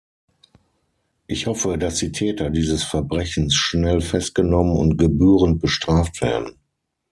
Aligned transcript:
Ich 1.27 1.45
hoffe, 1.45 1.77
dass 1.77 1.99
die 1.99 2.11
Täter 2.11 2.49
dieses 2.49 2.81
Verbrechens 2.83 3.53
schnell 3.53 4.01
festgenommen 4.01 4.75
und 4.75 4.97
gebührend 4.97 5.61
bestraft 5.61 6.21
werden. 6.23 6.57